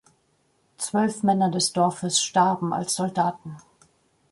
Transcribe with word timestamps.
Zwölf 0.79 1.21
Männer 1.21 1.51
des 1.51 1.73
Dorfes 1.73 2.23
starben 2.23 2.73
als 2.73 2.95
Soldaten. 2.95 3.57